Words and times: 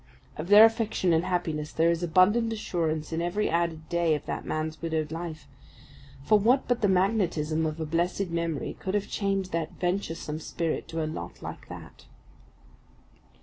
Of 0.35 0.47
their 0.47 0.65
affection 0.65 1.13
and 1.13 1.25
happiness 1.25 1.71
there 1.71 1.91
is 1.91 2.01
abundant 2.01 2.51
assurance 2.51 3.13
in 3.13 3.21
every 3.21 3.47
added 3.51 3.87
day 3.87 4.15
of 4.15 4.25
the 4.25 4.41
man's 4.41 4.81
widowed 4.81 5.11
life; 5.11 5.47
for 6.23 6.39
what 6.39 6.67
but 6.67 6.81
the 6.81 6.87
magnetism 6.87 7.67
of 7.67 7.79
a 7.79 7.85
blessed 7.85 8.31
memory 8.31 8.75
could 8.79 8.95
have 8.95 9.07
chained 9.07 9.45
that 9.51 9.73
venturesome 9.73 10.39
spirit 10.39 10.87
to 10.87 11.03
a 11.03 11.05
lot 11.05 11.43
like 11.43 11.69
that? 11.69 12.05